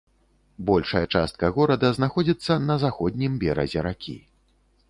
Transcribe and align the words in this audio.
Большая 0.69 1.01
частка 1.19 1.51
горада 1.59 1.93
знаходзіцца 1.97 2.53
на 2.71 2.81
заходнім 2.85 3.37
беразе 3.45 3.79
ракі. 3.91 4.19